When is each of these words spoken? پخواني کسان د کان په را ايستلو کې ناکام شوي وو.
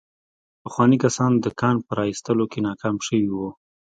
پخواني 0.63 0.97
کسان 1.03 1.31
د 1.39 1.45
کان 1.61 1.75
په 1.85 1.91
را 1.97 2.03
ايستلو 2.09 2.45
کې 2.51 2.59
ناکام 2.67 2.95
شوي 3.07 3.27
وو. 3.33 3.49